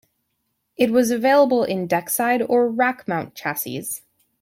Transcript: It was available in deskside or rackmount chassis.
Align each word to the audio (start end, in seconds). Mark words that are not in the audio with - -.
It 0.77 0.89
was 0.89 1.11
available 1.11 1.63
in 1.63 1.87
deskside 1.87 2.43
or 2.49 2.67
rackmount 2.71 3.35
chassis. 3.35 4.01